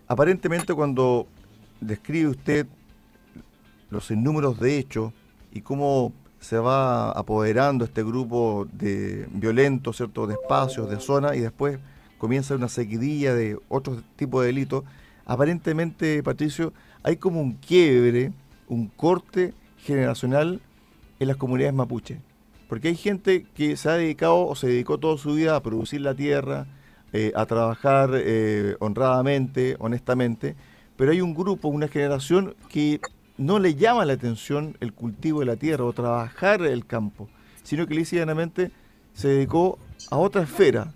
Aparentemente 0.09 0.75
cuando 0.75 1.28
describe 1.81 2.28
usted 2.28 2.66
los 3.90 4.11
innúmeros 4.11 4.59
de 4.59 4.78
hechos 4.78 5.12
y 5.52 5.61
cómo 5.61 6.12
se 6.42 6.58
va 6.58 7.12
apoderando 7.12 7.84
este 7.84 8.02
grupo 8.02 8.66
de 8.72 9.28
violentos, 9.32 9.96
¿cierto?, 9.96 10.26
de 10.26 10.34
espacios, 10.34 10.90
de 10.90 10.99
zonas 10.99 11.37
y 11.37 11.40
después 11.40 11.78
comienza 12.18 12.56
una 12.56 12.68
seguidilla 12.68 13.32
de 13.32 13.58
otros 13.68 14.02
tipos 14.16 14.42
de 14.42 14.49
delitos, 14.49 14.84
aparentemente, 15.25 16.20
Patricio, 16.22 16.72
hay 17.04 17.16
como 17.16 17.40
un 17.40 17.54
quiebre, 17.54 18.32
un 18.68 18.88
corte 18.88 19.54
generacional 19.78 20.61
en 21.20 21.28
las 21.28 21.37
comunidades 21.37 21.75
mapuche. 21.75 22.18
Porque 22.68 22.88
hay 22.88 22.96
gente 22.96 23.46
que 23.54 23.76
se 23.76 23.88
ha 23.88 23.92
dedicado 23.92 24.46
o 24.46 24.56
se 24.56 24.66
dedicó 24.66 24.99
toda 24.99 25.18
su 25.18 25.34
vida 25.34 25.54
a 25.54 25.62
producir 25.62 26.00
la 26.00 26.14
tierra, 26.14 26.66
eh, 27.12 27.32
a 27.37 27.46
trabajar 27.46 28.11
eh, 28.14 28.75
honradamente, 28.80 29.76
honestamente, 29.78 30.56
pero 30.96 31.12
hay 31.12 31.20
un 31.20 31.34
grupo, 31.34 31.68
una 31.68 31.87
generación 31.87 32.56
que 32.68 33.00
no 33.38 33.58
le 33.58 33.74
llama 33.74 34.04
la 34.04 34.14
atención 34.14 34.76
el 34.80 34.92
cultivo 34.92 35.40
de 35.40 35.46
la 35.46 35.56
tierra 35.56 35.84
o 35.84 35.92
trabajar 35.92 36.62
el 36.62 36.86
campo, 36.86 37.28
sino 37.62 37.86
que 37.86 37.94
lisianamente 37.94 38.70
se 39.14 39.28
dedicó 39.28 39.78
a 40.10 40.16
otra 40.16 40.42
esfera, 40.42 40.92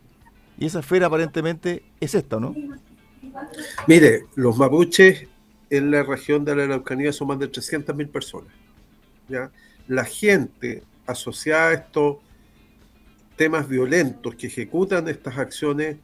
y 0.59 0.66
esa 0.66 0.81
esfera 0.81 1.07
aparentemente 1.07 1.83
es 2.00 2.14
esta, 2.14 2.40
¿no? 2.40 2.55
Mire, 3.87 4.25
los 4.35 4.57
mapuches 4.57 5.26
en 5.69 5.90
la 5.90 6.02
región 6.02 6.45
de 6.45 6.57
la 6.57 6.64
Araucanía 6.64 7.12
son 7.12 7.28
más 7.28 7.38
de 7.38 7.50
300.000 7.50 8.09
personas. 8.09 8.52
¿ya? 9.28 9.50
La 9.88 10.05
gente 10.05 10.83
asociada 11.07 11.71
a 11.71 11.75
estos 11.75 12.16
temas 13.37 13.69
violentos 13.69 14.35
que 14.35 14.47
ejecutan 14.47 15.09
estas 15.09 15.37
acciones, 15.37 15.97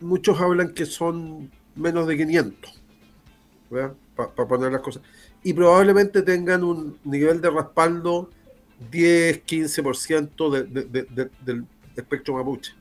muchos 0.00 0.40
hablan 0.40 0.72
que 0.72 0.86
son 0.86 1.50
menos 1.74 2.06
de 2.06 2.16
500, 2.16 2.82
para 4.16 4.48
poner 4.48 4.72
las 4.72 4.80
cosas. 4.80 5.02
Y 5.42 5.52
probablemente 5.52 6.22
tengan 6.22 6.64
un 6.64 6.98
nivel 7.04 7.40
de 7.40 7.50
respaldo 7.50 8.30
10, 8.90 9.44
15% 9.44 10.50
de, 10.50 11.30
del 11.44 11.64
espectro 11.94 12.34
mapuche. 12.34 12.72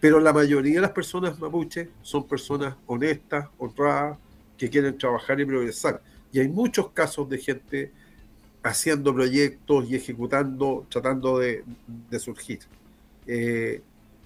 Pero 0.00 0.20
la 0.20 0.32
mayoría 0.32 0.74
de 0.74 0.80
las 0.80 0.90
personas 0.90 1.38
mapuche 1.38 1.90
son 2.02 2.26
personas 2.26 2.74
honestas, 2.86 3.48
honradas, 3.58 4.18
que 4.58 4.68
quieren 4.68 4.96
trabajar 4.98 5.40
y 5.40 5.44
progresar. 5.44 6.02
Y 6.32 6.40
hay 6.40 6.48
muchos 6.48 6.90
casos 6.90 7.28
de 7.28 7.38
gente 7.38 7.92
haciendo 8.62 9.14
proyectos 9.14 9.88
y 9.88 9.96
ejecutando, 9.96 10.86
tratando 10.88 11.38
de, 11.38 11.64
surgir. 12.18 12.60
Eh, 13.26 13.82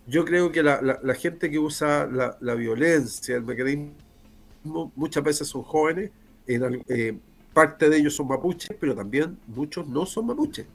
yo 0.07 0.25
creo 0.25 0.53
que 0.53 0.63
la, 0.63 1.15
gente 1.19 1.51
que 1.51 1.59
usa 1.59 2.07
la, 2.07 2.55
violencia, 2.55 3.37
el 3.37 3.43
mecanismo, 3.43 4.93
muchas 4.95 5.25
veces 5.25 5.49
son 5.49 5.63
jóvenes, 5.63 6.11
eh, 6.47 7.19
parte 7.53 7.89
de 7.91 7.99
ellos 7.99 8.15
son 8.15 8.29
mapuches, 8.29 8.77
pero 8.79 8.95
también 8.95 9.39
muchos 9.47 9.87
no 9.87 10.07
son 10.07 10.27
mapuches. 10.27 10.67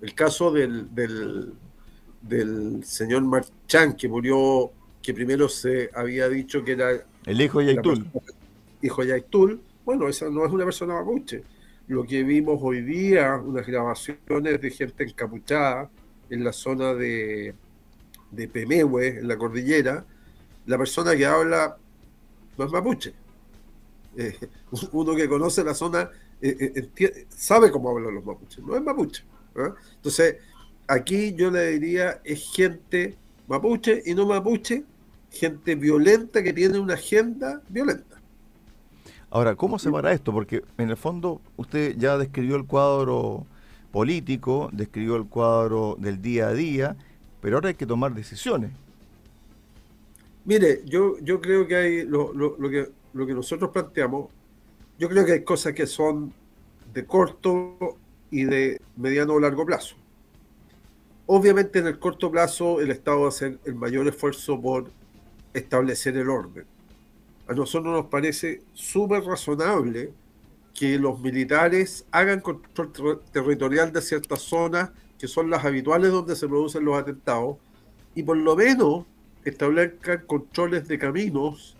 El 0.00 0.14
caso 0.14 0.52
del, 0.52 0.94
del 2.22 2.84
señor 2.84 3.22
Marchán, 3.22 3.94
que 3.94 4.08
murió, 4.08 4.70
que 5.02 5.14
primero 5.14 5.48
se 5.48 5.90
había 5.94 6.28
dicho 6.28 6.64
que 6.64 6.72
era... 6.72 6.90
El 7.24 7.40
hijo 7.40 7.60
de 7.60 7.74
Yaitul. 7.74 8.06
Hijo 8.82 9.02
de 9.02 9.08
Yaitul. 9.08 9.60
Bueno, 9.84 10.08
esa 10.08 10.28
no 10.28 10.44
es 10.44 10.52
una 10.52 10.64
persona 10.64 10.94
mapuche. 10.94 11.42
Lo 11.88 12.04
que 12.04 12.24
vimos 12.24 12.58
hoy 12.60 12.82
día, 12.82 13.36
unas 13.36 13.66
grabaciones 13.66 14.60
de 14.60 14.70
gente 14.70 15.04
encapuchada 15.04 15.88
en 16.28 16.42
la 16.42 16.52
zona 16.52 16.92
de, 16.94 17.54
de 18.30 18.48
Pemehue, 18.48 19.20
en 19.20 19.28
la 19.28 19.38
cordillera, 19.38 20.04
la 20.66 20.76
persona 20.76 21.16
que 21.16 21.24
habla 21.24 21.76
no 22.58 22.64
es 22.64 22.72
mapuche. 22.72 23.14
Eh, 24.16 24.38
uno 24.92 25.14
que 25.14 25.28
conoce 25.28 25.62
la 25.62 25.74
zona 25.74 26.10
eh, 26.40 26.88
eh, 26.98 27.26
sabe 27.28 27.70
cómo 27.70 27.90
hablan 27.90 28.14
los 28.14 28.24
mapuches, 28.24 28.64
no 28.64 28.76
es 28.76 28.82
mapuche. 28.82 29.24
¿ah? 29.56 29.74
Entonces, 29.96 30.36
aquí 30.86 31.34
yo 31.34 31.50
le 31.50 31.72
diría 31.72 32.20
es 32.24 32.50
gente 32.52 33.16
mapuche 33.46 34.02
y 34.04 34.14
no 34.14 34.26
mapuche, 34.26 34.84
gente 35.30 35.74
violenta 35.74 36.42
que 36.42 36.52
tiene 36.52 36.78
una 36.78 36.94
agenda 36.94 37.62
violenta. 37.68 38.16
Ahora, 39.30 39.54
¿cómo 39.54 39.78
se 39.78 39.90
para 39.90 40.12
esto? 40.12 40.32
Porque 40.32 40.62
en 40.78 40.90
el 40.90 40.96
fondo 40.96 41.40
usted 41.56 41.96
ya 41.98 42.16
describió 42.16 42.56
el 42.56 42.64
cuadro 42.64 43.46
político, 43.92 44.70
describió 44.72 45.16
el 45.16 45.26
cuadro 45.26 45.96
del 45.98 46.22
día 46.22 46.48
a 46.48 46.54
día, 46.54 46.96
pero 47.40 47.56
ahora 47.56 47.68
hay 47.68 47.74
que 47.74 47.86
tomar 47.86 48.14
decisiones. 48.14 48.70
Mire, 50.44 50.82
yo, 50.86 51.18
yo 51.18 51.40
creo 51.40 51.66
que 51.66 51.74
hay 51.74 52.04
lo, 52.04 52.32
lo, 52.32 52.56
lo, 52.56 52.70
que, 52.70 52.88
lo 53.16 53.26
que 53.26 53.34
nosotros 53.34 53.70
planteamos, 53.70 54.28
yo 54.98 55.08
creo 55.08 55.24
que 55.24 55.32
hay 55.32 55.44
cosas 55.44 55.72
que 55.72 55.86
son 55.86 56.32
de 56.92 57.04
corto 57.04 57.96
y 58.30 58.44
de 58.44 58.80
mediano 58.96 59.34
o 59.34 59.40
largo 59.40 59.64
plazo. 59.64 59.96
Obviamente 61.26 61.78
en 61.78 61.86
el 61.86 61.98
corto 61.98 62.30
plazo 62.30 62.80
el 62.80 62.90
Estado 62.90 63.20
va 63.20 63.26
a 63.26 63.28
hacer 63.30 63.58
el 63.64 63.74
mayor 63.74 64.06
esfuerzo 64.06 64.60
por 64.60 64.90
establecer 65.52 66.16
el 66.16 66.28
orden. 66.28 66.64
A 67.48 67.54
nosotros 67.54 67.92
nos 67.92 68.06
parece 68.06 68.62
súper 68.74 69.24
razonable 69.24 70.12
que 70.74 70.98
los 70.98 71.18
militares 71.20 72.04
hagan 72.10 72.40
control 72.40 73.22
territorial 73.32 73.92
de 73.92 74.02
ciertas 74.02 74.42
zonas 74.42 74.90
que 75.18 75.26
son 75.26 75.48
las 75.48 75.64
habituales 75.64 76.12
donde 76.12 76.36
se 76.36 76.46
producen 76.46 76.84
los 76.84 76.98
atentados 76.98 77.56
y 78.14 78.22
por 78.22 78.36
lo 78.36 78.54
menos 78.56 79.06
establezcan 79.44 80.24
controles 80.26 80.86
de 80.88 80.98
caminos 80.98 81.75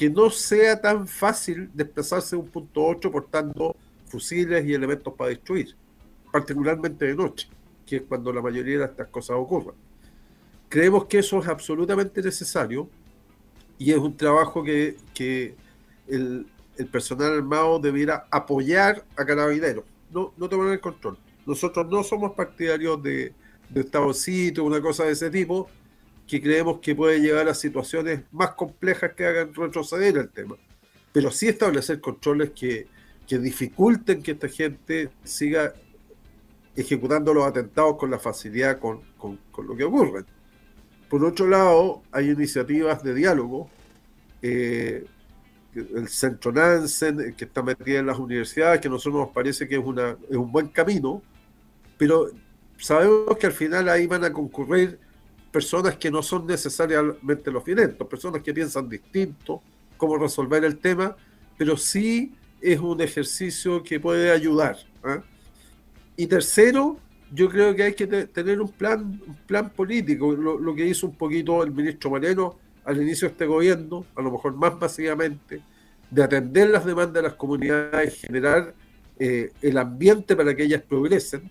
que 0.00 0.08
no 0.08 0.30
sea 0.30 0.80
tan 0.80 1.06
fácil 1.06 1.68
desplazarse 1.74 2.34
de 2.34 2.40
un 2.40 2.48
punto 2.48 2.80
a 2.80 2.92
otro 2.92 3.12
portando 3.12 3.76
fusiles 4.06 4.64
y 4.64 4.72
elementos 4.72 5.12
para 5.12 5.28
destruir, 5.28 5.76
particularmente 6.32 7.04
de 7.04 7.14
noche, 7.14 7.50
que 7.84 7.96
es 7.96 8.02
cuando 8.08 8.32
la 8.32 8.40
mayoría 8.40 8.78
de 8.78 8.84
estas 8.86 9.08
cosas 9.08 9.36
ocurren. 9.38 9.74
Creemos 10.70 11.04
que 11.04 11.18
eso 11.18 11.38
es 11.40 11.48
absolutamente 11.48 12.22
necesario 12.22 12.88
y 13.76 13.90
es 13.90 13.98
un 13.98 14.16
trabajo 14.16 14.64
que, 14.64 14.96
que 15.12 15.54
el, 16.08 16.46
el, 16.78 16.86
personal 16.86 17.34
armado 17.34 17.78
debiera 17.78 18.26
apoyar 18.30 19.04
a 19.18 19.26
carabineros, 19.26 19.84
no, 20.10 20.32
no 20.38 20.48
tomar 20.48 20.72
el 20.72 20.80
control. 20.80 21.18
Nosotros 21.44 21.86
no 21.90 22.02
somos 22.04 22.32
partidarios 22.32 23.02
de, 23.02 23.34
de 23.68 23.80
Estado-sitio, 23.82 24.64
una 24.64 24.80
cosa 24.80 25.04
de 25.04 25.12
ese 25.12 25.28
tipo, 25.28 25.68
que 26.30 26.40
creemos 26.40 26.78
que 26.78 26.94
puede 26.94 27.20
llevar 27.20 27.48
a 27.48 27.54
situaciones 27.54 28.20
más 28.30 28.52
complejas 28.52 29.14
que 29.14 29.26
hagan 29.26 29.52
retroceder 29.52 30.16
el 30.16 30.28
tema. 30.28 30.54
Pero 31.12 31.32
sí 31.32 31.48
establecer 31.48 32.00
controles 32.00 32.50
que, 32.50 32.86
que 33.26 33.36
dificulten 33.40 34.22
que 34.22 34.30
esta 34.30 34.48
gente 34.48 35.10
siga 35.24 35.74
ejecutando 36.76 37.34
los 37.34 37.44
atentados 37.44 37.96
con 37.96 38.12
la 38.12 38.20
facilidad 38.20 38.78
con, 38.78 39.00
con, 39.18 39.66
lo 39.66 39.76
que 39.76 39.82
ocurre. 39.82 40.24
Por 41.08 41.24
otro 41.24 41.48
lado, 41.48 42.02
hay 42.12 42.30
iniciativas 42.30 43.02
de 43.02 43.12
diálogo. 43.12 43.68
Eh, 44.40 45.04
el 45.74 46.08
Centro 46.08 46.52
Nansen, 46.52 47.34
que 47.34 47.44
está 47.44 47.60
metido 47.60 47.98
en 47.98 48.06
las 48.06 48.20
universidades, 48.20 48.80
que 48.80 48.86
a 48.86 48.90
nosotros 48.92 49.20
nos 49.20 49.34
parece 49.34 49.66
que 49.66 49.74
es, 49.74 49.84
una, 49.84 50.16
es 50.28 50.36
un 50.36 50.52
buen 50.52 50.68
camino, 50.68 51.22
pero 51.98 52.28
sabemos 52.78 53.36
que 53.36 53.48
al 53.48 53.52
final 53.52 53.88
ahí 53.88 54.06
van 54.06 54.22
a 54.22 54.32
concurrir 54.32 55.09
personas 55.50 55.96
que 55.96 56.10
no 56.10 56.22
son 56.22 56.46
necesariamente 56.46 57.50
los 57.50 57.64
violentos, 57.64 58.06
personas 58.06 58.42
que 58.42 58.54
piensan 58.54 58.88
distinto 58.88 59.62
cómo 59.96 60.16
resolver 60.16 60.64
el 60.64 60.78
tema, 60.78 61.14
pero 61.58 61.76
sí 61.76 62.32
es 62.60 62.80
un 62.80 63.00
ejercicio 63.02 63.82
que 63.82 64.00
puede 64.00 64.30
ayudar. 64.30 64.78
¿eh? 65.04 65.20
Y 66.16 66.26
tercero, 66.26 66.98
yo 67.32 67.50
creo 67.50 67.74
que 67.74 67.82
hay 67.82 67.94
que 67.94 68.06
tener 68.06 68.60
un 68.60 68.70
plan, 68.70 69.20
un 69.26 69.36
plan 69.46 69.70
político, 69.70 70.32
lo, 70.32 70.58
lo, 70.58 70.74
que 70.74 70.86
hizo 70.86 71.06
un 71.06 71.14
poquito 71.14 71.62
el 71.62 71.70
ministro 71.70 72.10
Moreno 72.10 72.56
al 72.84 73.00
inicio 73.02 73.28
de 73.28 73.32
este 73.32 73.46
gobierno, 73.46 74.06
a 74.16 74.22
lo 74.22 74.30
mejor 74.30 74.54
más 74.54 74.78
masivamente, 74.80 75.62
de 76.10 76.22
atender 76.22 76.70
las 76.70 76.84
demandas 76.84 77.14
de 77.14 77.22
las 77.22 77.34
comunidades, 77.34 78.20
generar 78.20 78.74
eh, 79.18 79.52
el 79.60 79.76
ambiente 79.76 80.34
para 80.34 80.56
que 80.56 80.64
ellas 80.64 80.82
progresen. 80.82 81.50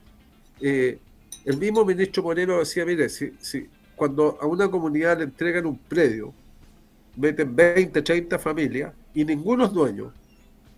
Eh, 0.59 0.97
el 1.45 1.57
mismo 1.57 1.85
ministro 1.85 2.23
Moreno 2.23 2.57
decía, 2.59 2.83
mire, 2.83 3.09
si, 3.09 3.31
si, 3.39 3.67
cuando 3.99 4.39
a 4.41 4.47
una 4.47 4.71
comunidad 4.71 5.19
le 5.19 5.25
entregan 5.25 5.67
un 5.67 5.77
predio, 5.77 6.33
meten 7.15 7.55
20, 7.55 8.01
30 8.01 8.39
familias 8.39 8.93
y 9.13 9.23
ninguno 9.23 9.65
es 9.65 9.71
dueño, 9.71 10.11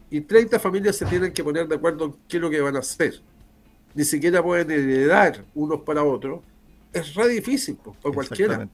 y 0.10 0.20
30 0.20 0.60
familias 0.60 0.98
se 0.98 1.06
tienen 1.06 1.32
que 1.32 1.42
poner 1.42 1.68
de 1.68 1.76
acuerdo 1.76 2.06
en 2.06 2.16
qué 2.28 2.36
es 2.36 2.42
lo 2.42 2.50
que 2.50 2.60
van 2.60 2.76
a 2.76 2.80
hacer 2.80 3.22
ni 3.94 4.04
siquiera 4.04 4.42
pueden 4.42 4.72
heredar 4.72 5.44
unos 5.54 5.82
para 5.82 6.04
otros, 6.04 6.42
es 6.94 7.14
re 7.14 7.28
difícil 7.30 7.78
pues, 7.84 7.98
para 7.98 8.14
cualquiera. 8.14 8.70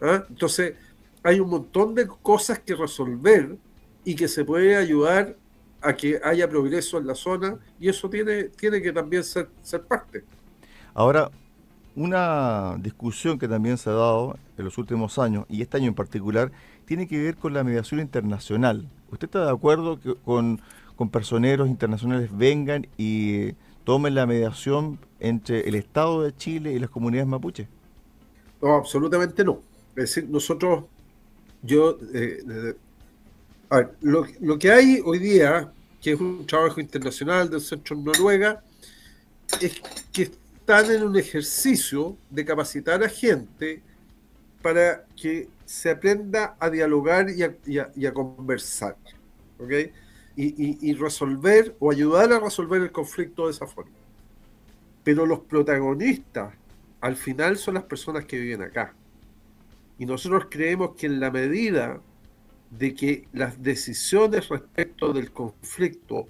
¿Ah? 0.00 0.24
Entonces, 0.28 0.74
hay 1.22 1.40
un 1.40 1.50
montón 1.50 1.94
de 1.94 2.06
cosas 2.06 2.58
que 2.58 2.74
resolver 2.74 3.56
y 4.04 4.14
que 4.14 4.28
se 4.28 4.44
puede 4.44 4.76
ayudar 4.76 5.36
a 5.82 5.94
que 5.94 6.20
haya 6.22 6.48
progreso 6.48 6.98
en 6.98 7.06
la 7.06 7.14
zona 7.14 7.58
y 7.78 7.88
eso 7.88 8.08
tiene, 8.08 8.44
tiene 8.44 8.82
que 8.82 8.92
también 8.92 9.24
ser, 9.24 9.48
ser 9.62 9.82
parte. 9.82 10.24
Ahora, 10.94 11.30
una 11.96 12.76
discusión 12.78 13.38
que 13.38 13.48
también 13.48 13.78
se 13.78 13.90
ha 13.90 13.94
dado 13.94 14.38
en 14.56 14.64
los 14.64 14.78
últimos 14.78 15.18
años, 15.18 15.44
y 15.48 15.62
este 15.62 15.76
año 15.76 15.88
en 15.88 15.94
particular, 15.94 16.52
tiene 16.84 17.06
que 17.06 17.22
ver 17.22 17.36
con 17.36 17.54
la 17.54 17.64
mediación 17.64 18.00
internacional. 18.00 18.88
¿Usted 19.10 19.26
está 19.26 19.44
de 19.44 19.50
acuerdo 19.50 20.00
que 20.00 20.14
con, 20.14 20.60
con 20.96 21.08
personeros 21.08 21.68
internacionales 21.68 22.30
vengan 22.36 22.86
y 22.96 23.52
tomen 23.84 24.14
la 24.14 24.26
mediación 24.26 24.98
entre 25.18 25.68
el 25.68 25.74
Estado 25.74 26.22
de 26.22 26.34
Chile 26.36 26.72
y 26.72 26.78
las 26.78 26.90
comunidades 26.90 27.28
mapuches? 27.28 27.68
No, 28.60 28.74
absolutamente 28.74 29.44
no. 29.44 29.60
Es 29.96 30.14
decir, 30.14 30.28
nosotros, 30.28 30.84
yo, 31.62 31.98
eh, 32.14 32.74
a 33.68 33.76
ver, 33.76 33.94
lo, 34.00 34.26
lo, 34.40 34.58
que 34.58 34.70
hay 34.70 35.00
hoy 35.04 35.18
día, 35.18 35.72
que 36.00 36.12
es 36.12 36.20
un 36.20 36.46
trabajo 36.46 36.80
internacional 36.80 37.50
del 37.50 37.60
Centro 37.60 37.96
Noruega, 37.96 38.62
es 39.60 39.80
que 40.12 40.30
están 40.70 40.94
en 40.94 41.02
un 41.02 41.16
ejercicio 41.16 42.16
de 42.30 42.44
capacitar 42.44 43.02
a 43.02 43.08
gente 43.08 43.82
para 44.62 45.04
que 45.20 45.48
se 45.64 45.90
aprenda 45.90 46.56
a 46.60 46.70
dialogar 46.70 47.26
y 47.28 48.06
a, 48.06 48.14
conversar. 48.14 48.96
¿ok?, 49.58 49.72
y, 50.36 50.94
resolver 50.94 51.74
o 51.80 51.90
ayudar 51.90 52.32
a 52.32 52.38
resolver 52.38 52.80
el 52.82 52.92
conflicto 52.92 53.46
de 53.46 53.50
esa 53.50 53.66
forma. 53.66 53.90
Pero 55.02 55.26
los 55.26 55.40
protagonistas 55.40 56.54
al 57.00 57.16
final 57.16 57.56
son 57.56 57.74
las 57.74 57.84
personas 57.84 58.24
que 58.24 58.38
viven 58.38 58.62
acá. 58.62 58.94
Y 59.98 60.06
nosotros 60.06 60.46
creemos 60.48 60.94
que 60.94 61.06
en 61.06 61.18
la 61.18 61.32
medida 61.32 62.00
de 62.70 62.94
que 62.94 63.26
las 63.32 63.60
decisiones 63.60 64.48
respecto 64.48 65.12
del 65.12 65.32
conflicto 65.32 66.28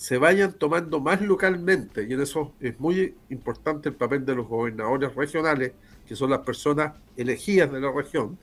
se 0.00 0.16
vayan 0.16 0.54
tomando 0.54 0.98
más 0.98 1.20
localmente, 1.20 2.06
y 2.08 2.14
en 2.14 2.22
eso 2.22 2.54
es 2.58 2.80
muy 2.80 3.14
importante 3.28 3.90
el 3.90 3.94
papel 3.94 4.24
de 4.24 4.34
los 4.34 4.48
gobernadores 4.48 5.14
regionales, 5.14 5.72
que 6.08 6.16
son 6.16 6.30
las 6.30 6.38
personas 6.38 6.94
elegidas 7.18 7.70
de 7.70 7.82
la 7.82 7.92
región, 7.92 8.38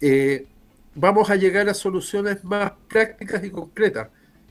eh, 0.00 0.44
vamos 0.96 1.30
a 1.30 1.36
llegar 1.36 1.68
a 1.68 1.74
soluciones 1.74 2.42
más 2.42 2.72
prácticas 2.88 3.44
y 3.44 3.50
concretas 3.50 4.08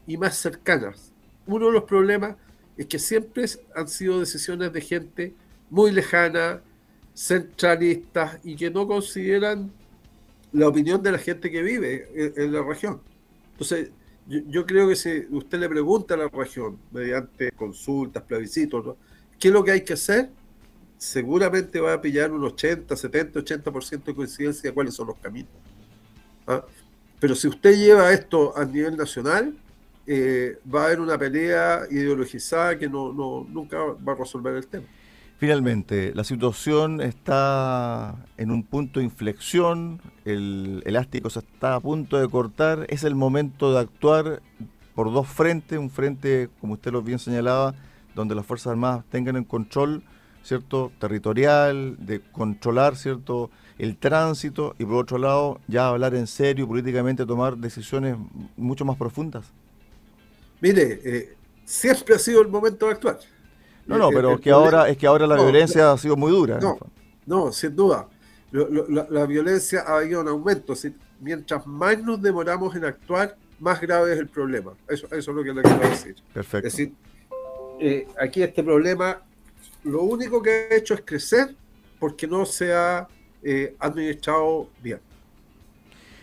y 0.08 0.16
más 0.16 0.38
cercanas. 0.38 1.12
Uno 1.48 1.66
de 1.66 1.74
los 1.74 1.84
problemas 1.84 2.38
es 2.78 2.86
que 2.86 2.98
siempre 2.98 3.44
han 3.76 3.90
sido 3.90 4.22
decisiones 4.22 4.72
de 4.72 4.80
gente 4.80 5.34
muy 5.70 5.92
lejana, 5.92 6.62
centralistas 7.14 8.40
y 8.46 8.56
que 8.56 8.72
no 8.72 8.88
consideran 8.88 9.70
la 10.54 10.70
opinión 10.70 11.04
de 11.04 11.12
la 11.12 11.18
gente 11.18 11.52
que 11.52 11.62
vive 11.62 12.08
en, 12.38 12.54
la 12.54 12.64
región. 12.64 13.02
Entonces, 13.52 13.90
yo, 14.28 14.66
creo 14.66 14.90
que 14.90 14.96
si 14.96 15.26
usted 15.32 15.60
le 15.60 15.70
pregunta 15.70 16.14
a 16.14 16.18
la 16.18 16.28
región, 16.28 16.78
mediante 16.92 17.52
consultas, 17.52 18.24
plebiscitos. 18.24 18.96
¿qué 19.40 19.48
es 19.48 19.54
lo 19.54 19.64
que 19.64 19.72
hay 19.72 19.82
que 19.82 19.94
hacer? 19.94 20.30
Seguramente 20.98 21.80
va 21.80 21.94
a 21.94 22.02
pillar 22.02 22.32
un 22.32 22.44
80, 22.44 22.96
70, 22.96 23.40
80% 23.40 24.04
de 24.04 24.16
coincidencia 24.16 24.70
de 24.70 24.74
cuáles 24.74 24.94
son 24.94 25.08
los 25.08 25.18
caminos. 25.18 25.52
¿Ah? 26.46 26.66
Pero 27.20 27.36
si 27.36 27.48
usted 27.48 27.78
lleva 27.78 28.12
esto 28.12 28.58
a 28.58 28.66
nivel 28.66 28.98
nacional, 28.98 29.56
eh, 30.06 30.60
va 30.74 30.84
a 30.84 30.86
haber 30.88 31.00
una 31.00 31.18
pelea 31.18 31.82
ideologizada 31.90 32.78
que 32.78 32.90
no, 32.90 33.14
nunca 33.50 33.78
va 33.78 34.14
a 34.14 34.16
resolver 34.16 34.56
el 34.56 34.68
tema. 34.68 34.86
Finalmente, 35.40 36.14
la 36.16 36.24
situación 36.24 37.00
está 37.00 38.16
en 38.38 38.50
un 38.50 38.64
punto 38.64 39.00
de 39.00 39.06
inflexión, 39.06 40.02
el 40.26 40.82
elástico 40.84 41.30
se 41.30 41.40
está 41.40 41.76
a 41.76 41.80
punto 41.80 42.18
de 42.18 42.28
cortar, 42.28 42.88
es 42.90 43.04
el 43.04 43.14
momento 43.14 43.72
de 43.72 43.80
actuar 43.80 44.42
por 44.96 45.14
dos 45.14 45.28
frentes, 45.28 45.78
un 45.78 45.92
frente, 45.92 46.50
como 46.60 46.74
usted 46.74 46.92
lo 46.92 47.04
bien 47.04 47.20
señalaba, 47.20 47.76
donde 48.16 48.34
las 48.34 48.48
Fuerzas 48.48 48.72
Armadas 48.72 49.06
tengan 49.12 49.36
el 49.36 49.46
control 49.46 50.02
cierto 50.42 50.92
territorial, 51.00 51.98
de 52.00 52.20
controlar 52.32 52.96
cierto 52.96 53.52
el 53.78 53.96
tránsito 53.96 54.76
y 54.80 54.86
por 54.86 54.96
otro 54.96 55.20
lado 55.20 55.60
ya 55.68 55.90
hablar 55.90 56.16
en 56.16 56.26
serio 56.26 56.68
políticamente, 56.68 57.28
tomar 57.28 57.58
decisiones 57.58 58.18
mucho 58.56 58.86
más 58.86 58.98
profundas. 58.98 59.46
Mire, 60.62 61.00
eh, 61.04 61.36
siempre 61.64 62.16
ha 62.16 62.20
sido 62.20 62.42
el 62.42 62.48
momento 62.48 62.88
de 62.88 62.94
actuar. 62.94 63.20
No, 63.88 63.98
no, 63.98 64.10
pero 64.10 64.34
el, 64.34 64.40
que 64.40 64.52
ahora 64.52 64.90
es 64.90 64.98
que 64.98 65.08
ahora 65.08 65.26
la 65.26 65.36
no, 65.36 65.44
violencia 65.44 65.92
ha 65.92 65.98
sido 65.98 66.16
muy 66.16 66.32
dura. 66.32 66.60
No, 66.60 66.78
no 67.26 67.52
sin 67.52 67.76
duda. 67.76 68.08
Lo, 68.52 68.70
lo, 68.70 68.88
la, 68.90 69.08
la, 69.10 69.26
violencia 69.26 69.84
ha 69.88 70.04
ido 70.04 70.22
en 70.22 70.28
aumento. 70.28 70.76
Si, 70.76 70.94
mientras 71.20 71.66
más 71.66 72.02
nos 72.02 72.22
demoramos 72.22 72.76
en 72.76 72.86
actuar, 72.86 73.36
más 73.60 73.80
grave 73.80 74.14
es 74.14 74.20
el 74.20 74.28
problema. 74.28 74.74
Eso, 74.88 75.08
eso 75.08 75.32
es 75.32 75.36
lo 75.38 75.44
que 75.44 75.54
le 75.54 75.62
quiero 75.62 75.90
decir. 75.90 76.16
Perfecto. 76.34 76.68
Es 76.68 76.74
decir, 76.76 76.94
eh, 77.80 78.08
aquí 78.20 78.44
este 78.44 78.64
problema, 78.64 79.22
lo 79.84 80.04
único 80.04 80.42
que 80.42 80.50
ha 80.50 80.76
hecho 80.76 80.94
es 80.94 81.02
crecer 81.04 81.56
porque 82.00 82.28
no 82.28 82.46
se 82.46 82.74
ha 82.74 83.08
eh, 83.42 83.76
administrado 83.80 84.70
bien. 84.82 85.00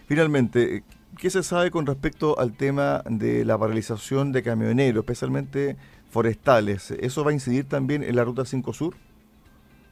Finalmente, 0.07 0.85
¿Qué 1.19 1.31
se 1.31 1.43
sabe 1.43 1.71
con 1.71 1.87
respecto 1.87 2.39
al 2.39 2.57
tema 2.57 3.03
de 3.09 3.45
la 3.45 3.57
paralización 3.57 4.33
de 4.33 4.43
camioneros, 4.43 5.03
especialmente 5.03 5.77
forestales? 6.15 6.93
¿Eso 6.93 7.25
va 7.25 7.33
a 7.33 7.35
incidir 7.35 7.69
también 7.69 8.05
en 8.05 8.15
la 8.15 8.23
Ruta 8.23 8.45
5 8.45 8.73
Sur? 8.73 8.95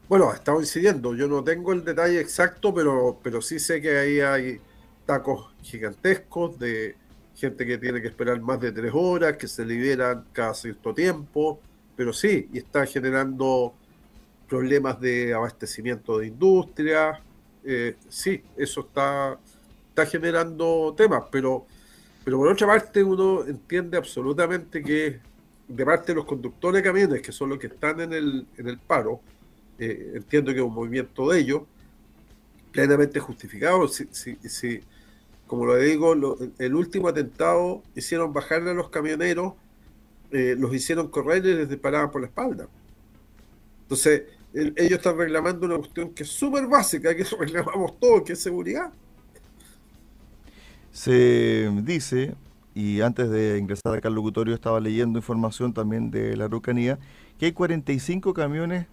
Bueno, 0.09 0.31
ha 0.31 0.35
estado 0.35 0.61
incidiendo. 0.61 1.17
Yo 1.17 1.27
no 1.27 1.43
tengo 1.43 1.73
el 1.73 1.83
detalle 1.85 2.21
exacto, 2.21 2.73
pero, 2.73 3.19
pero 3.25 3.43
sí 3.43 3.59
sé 3.59 3.81
que 3.81 3.99
ahí 3.99 4.21
hay 4.21 4.61
tacos 5.05 5.53
gigantescos 5.63 6.57
de 6.61 6.95
gente 7.35 7.67
que 7.67 7.77
tiene 7.77 8.01
que 8.01 8.07
esperar 8.07 8.41
más 8.41 8.61
de 8.61 8.71
tres 8.71 8.93
horas, 8.95 9.37
que 9.37 9.49
se 9.49 9.67
liberan 9.67 10.25
cada 10.33 10.55
cierto 10.55 10.95
tiempo, 10.95 11.59
pero 11.97 12.13
sí, 12.13 12.49
y 12.53 12.59
está 12.59 12.87
generando 12.87 13.75
problemas 14.49 15.01
de 15.01 15.35
abastecimiento 15.35 16.19
de 16.19 16.29
industria. 16.29 17.21
Eh, 17.65 17.97
sí, 18.09 18.45
eso 18.57 18.83
está 18.83 19.39
está 19.93 20.07
generando 20.07 20.95
temas, 20.97 21.25
pero, 21.31 21.67
pero 22.25 22.39
por 22.39 22.49
otra 22.49 22.67
parte 22.67 23.03
uno 23.03 23.45
entiende 23.45 23.99
absolutamente 23.99 24.83
que 24.83 25.21
de 25.68 25.85
parte 25.85 26.12
de 26.12 26.16
los 26.16 26.25
conductores 26.25 26.83
de 26.83 26.88
camiones, 26.88 27.22
que 27.22 27.33
son 27.33 27.51
los 27.51 27.59
que 27.59 27.68
están 27.68 28.01
en 28.01 28.12
el, 28.12 28.46
en 28.57 28.68
el 28.68 28.79
paro, 28.79 29.20
eh, 29.79 30.12
entiendo 30.14 30.53
que 30.53 30.59
es 30.59 30.64
un 30.64 30.75
movimiento 30.75 31.31
de 31.31 31.40
ellos, 31.40 31.62
plenamente 32.70 33.20
justificado. 33.20 33.87
Si, 33.88 34.07
si, 34.11 34.37
si 34.48 34.81
como 35.46 35.66
lo 35.66 35.77
digo, 35.77 36.14
lo, 36.14 36.38
el 36.59 36.75
último 36.75 37.09
atentado 37.09 37.83
hicieron 37.94 38.33
bajarle 38.33 38.70
a 38.70 38.75
los 38.75 38.88
camioneros, 38.88 39.55
eh, 40.31 40.57
los 40.59 40.75
hicieron 40.75 41.09
correr 41.09 41.44
y 41.44 41.55
les 41.55 41.68
disparaban 41.68 42.11
por 42.11 42.22
la 42.22 42.29
espalda. 42.29 42.68
Entonces, 43.83 44.22
el, 44.55 44.72
ellos 44.77 44.98
están 44.98 45.18
reclamando 45.18 45.66
una 45.66 45.77
cuestión 45.77 46.14
que 46.14 46.22
es 46.22 46.31
súper 46.31 46.66
básica, 46.66 47.14
que 47.14 47.25
reclamamos 47.38 48.01
todos, 48.01 48.22
que 48.22 48.33
es 48.33 48.40
seguridad. 48.40 48.90
Se 50.90 51.70
dice, 51.83 52.35
y 52.75 53.01
antes 53.01 53.31
de 53.31 53.59
ingresar 53.59 53.95
acá 53.95 54.09
al 54.09 54.15
locutorio 54.15 54.55
estaba 54.55 54.81
leyendo 54.81 55.19
información 55.19 55.73
también 55.73 56.11
de 56.11 56.37
la 56.37 56.45
Araucanía, 56.47 56.99
que 57.39 57.47
hay 57.47 57.53
45 57.53 58.35
camiones 58.35 58.87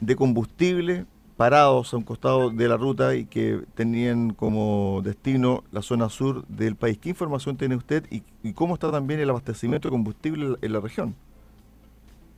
de 0.00 0.16
combustible 0.16 1.06
parados 1.36 1.94
a 1.94 1.96
un 1.96 2.02
costado 2.02 2.50
de 2.50 2.68
la 2.68 2.76
ruta 2.76 3.14
y 3.14 3.24
que 3.24 3.62
tenían 3.74 4.30
como 4.34 5.02
destino 5.04 5.62
la 5.70 5.82
zona 5.82 6.08
sur 6.08 6.44
del 6.48 6.74
país. 6.74 6.98
¿Qué 6.98 7.10
información 7.10 7.56
tiene 7.56 7.76
usted 7.76 8.04
y, 8.10 8.24
y 8.42 8.52
cómo 8.54 8.74
está 8.74 8.90
también 8.90 9.20
el 9.20 9.30
abastecimiento 9.30 9.88
de 9.88 9.92
combustible 9.92 10.56
en 10.60 10.72
la 10.72 10.80
región? 10.80 11.14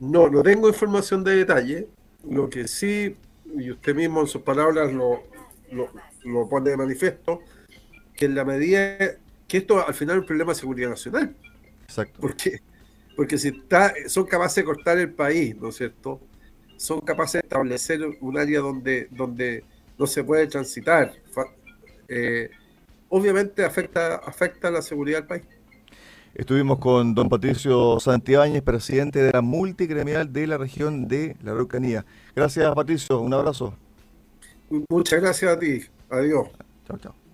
No, 0.01 0.29
no 0.29 0.43
tengo 0.43 0.69
información 0.69 1.25
de 1.25 1.37
detalle. 1.37 1.89
Lo 2.29 2.51
que 2.51 2.69
sí, 2.69 3.17
y 3.57 3.71
usted 3.71 3.95
mismo 3.95 4.21
en 4.21 4.27
sus 4.27 4.43
palabras 4.43 4.93
lo, 4.93 5.23
lo, 5.71 5.89
lo 6.25 6.49
pone 6.49 6.71
de 6.71 6.77
manifiesto, 6.77 7.41
que 8.15 8.27
en 8.27 8.35
la 8.35 8.45
medida 8.45 8.99
que 9.51 9.59
esto 9.59 9.85
al 9.85 9.95
final 9.95 10.15
es 10.17 10.21
un 10.21 10.27
problema 10.27 10.53
de 10.53 10.61
seguridad 10.61 10.91
nacional. 10.91 11.35
Exacto. 11.83 12.21
Porque, 12.21 12.61
porque 13.17 13.37
si 13.37 13.49
está, 13.49 13.93
son 14.07 14.25
capaces 14.25 14.57
de 14.57 14.65
cortar 14.65 14.97
el 14.99 15.13
país, 15.13 15.57
¿no 15.57 15.71
es 15.71 15.77
cierto? 15.77 16.21
Son 16.77 17.01
capaces 17.01 17.43
de 17.43 17.47
establecer 17.47 18.01
un 18.21 18.39
área 18.39 18.61
donde, 18.61 19.09
donde 19.11 19.65
no 19.99 20.07
se 20.07 20.23
puede 20.23 20.47
transitar. 20.47 21.13
Eh, 22.07 22.49
obviamente 23.09 23.65
afecta, 23.65 24.17
afecta 24.17 24.71
la 24.71 24.83
seguridad 24.83 25.19
del 25.19 25.27
país. 25.27 25.43
Estuvimos 26.33 26.79
con 26.79 27.13
don 27.13 27.29
Patricio 27.29 27.99
Santibáñez, 27.99 28.63
presidente 28.63 29.21
de 29.21 29.33
la 29.33 29.41
multigremial 29.41 30.33
de 30.33 30.47
la 30.47 30.59
región 30.59 31.09
de 31.09 31.37
la 31.43 31.51
Araucanía. 31.51 32.07
Gracias, 32.37 32.73
Patricio. 32.73 33.21
Un 33.21 33.35
abrazo. 33.35 33.75
Muchas 34.89 35.21
gracias 35.21 35.53
a 35.53 35.59
ti. 35.59 35.83
Adiós. 36.09 36.47
Chao, 36.87 36.99
chao. 36.99 37.30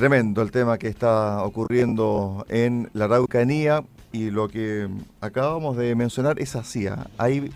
Tremendo 0.00 0.40
el 0.40 0.50
tema 0.50 0.78
que 0.78 0.88
está 0.88 1.44
ocurriendo 1.44 2.46
en 2.48 2.88
la 2.94 3.04
Araucanía 3.04 3.84
y 4.12 4.30
lo 4.30 4.48
que 4.48 4.88
acabamos 5.20 5.76
de 5.76 5.94
mencionar 5.94 6.40
es 6.40 6.56
así. 6.56 6.86
¿ah? 6.86 7.06
Hay 7.18 7.52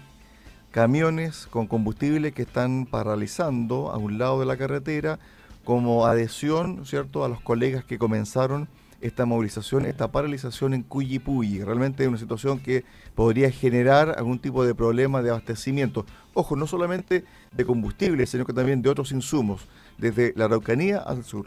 camiones 0.71 1.47
con 1.47 1.67
combustible 1.67 2.33
que 2.33 2.43
están 2.43 2.85
paralizando 2.85 3.91
a 3.91 3.97
un 3.97 4.19
lado 4.19 4.41
de 4.41 4.45
la 4.45 4.59
carretera 4.59 5.19
como 5.65 6.05
adhesión, 6.05 6.85
¿cierto?, 6.85 7.25
a 7.25 7.31
los 7.31 7.41
colegas 7.41 7.83
que 7.83 7.97
comenzaron 7.97 8.69
esta 9.01 9.25
movilización, 9.25 9.87
esta 9.87 10.13
paralización 10.13 10.75
en 10.75 10.83
Cuyipulli. 10.83 11.65
Realmente 11.65 12.03
es 12.03 12.11
una 12.11 12.19
situación 12.19 12.59
que 12.59 12.85
podría 13.15 13.51
generar 13.51 14.17
algún 14.19 14.39
tipo 14.39 14.67
de 14.67 14.75
problema 14.75 15.23
de 15.23 15.31
abastecimiento. 15.31 16.05
Ojo, 16.35 16.57
no 16.57 16.67
solamente 16.67 17.25
de 17.53 17.65
combustible, 17.65 18.27
sino 18.27 18.45
que 18.45 18.53
también 18.53 18.83
de 18.83 18.91
otros 18.91 19.13
insumos, 19.13 19.67
desde 19.97 20.35
la 20.37 20.45
Araucanía 20.45 20.99
al 20.99 21.25
sur. 21.25 21.47